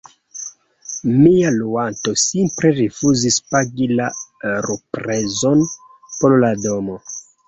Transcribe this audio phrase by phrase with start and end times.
[1.17, 4.07] mia luanto simple rifuzis pagi la
[4.69, 5.63] luprezon
[6.17, 6.97] por la domo